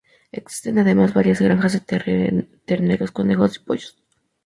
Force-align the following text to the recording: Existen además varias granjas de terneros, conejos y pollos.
Existen 0.31 0.79
además 0.79 1.13
varias 1.13 1.41
granjas 1.41 1.73
de 1.73 2.47
terneros, 2.65 3.11
conejos 3.11 3.57
y 3.57 3.59
pollos. 3.59 4.01